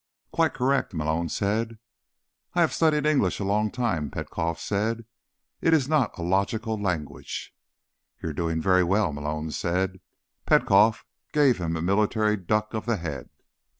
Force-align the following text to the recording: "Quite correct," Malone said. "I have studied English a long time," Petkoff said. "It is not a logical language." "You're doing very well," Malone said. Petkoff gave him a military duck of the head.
"Quite 0.31 0.55
correct," 0.55 0.95
Malone 0.95 1.29
said. 1.29 1.77
"I 2.55 2.61
have 2.61 2.73
studied 2.73 3.05
English 3.05 3.39
a 3.39 3.43
long 3.43 3.69
time," 3.69 4.09
Petkoff 4.09 4.59
said. 4.59 5.05
"It 5.61 5.75
is 5.75 5.87
not 5.87 6.17
a 6.17 6.23
logical 6.23 6.75
language." 6.81 7.53
"You're 8.19 8.33
doing 8.33 8.59
very 8.63 8.83
well," 8.83 9.13
Malone 9.13 9.51
said. 9.51 9.99
Petkoff 10.47 11.05
gave 11.33 11.59
him 11.59 11.75
a 11.77 11.83
military 11.83 12.35
duck 12.35 12.73
of 12.73 12.87
the 12.87 12.97
head. 12.97 13.29